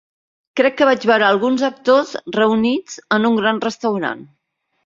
[0.59, 4.27] Crec que vaig veure alguns actors reunits en un gran restaurant.